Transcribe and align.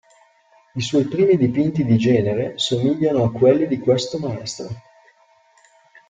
I 0.75 0.81
suoi 0.81 1.03
primi 1.05 1.37
dipinti 1.37 1.85
di 1.85 1.95
genere 1.95 2.57
somigliano 2.57 3.23
a 3.23 3.31
quelli 3.31 3.67
di 3.67 3.77
questo 3.77 4.17
maestro. 4.17 4.67